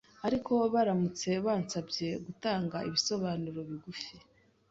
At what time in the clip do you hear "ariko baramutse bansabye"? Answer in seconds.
0.27-2.07